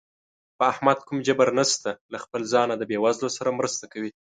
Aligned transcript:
په 0.57 0.63
احمد 0.71 0.99
کوم 1.07 1.17
جبر 1.27 1.49
نشته، 1.59 1.89
له 2.11 2.17
خپله 2.23 2.45
ځانه 2.53 2.73
د 2.77 2.83
بېوزلو 2.89 3.29
سره 3.37 3.55
مرسته 3.59 3.83
کوي. 3.93 4.11